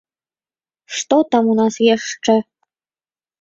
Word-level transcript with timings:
Што 0.99 1.17
там 1.35 1.51
у 1.51 1.55
нас 1.61 1.77
яшчэ? 1.95 2.37